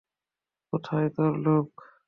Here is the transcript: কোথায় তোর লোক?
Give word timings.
কোথায় 0.73 1.07
তোর 1.15 1.31
লোক? 1.45 1.69